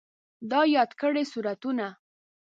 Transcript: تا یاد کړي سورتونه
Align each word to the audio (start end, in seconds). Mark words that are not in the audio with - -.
تا 0.49 0.59
یاد 0.75 0.91
کړي 1.01 1.23
سورتونه 1.31 1.87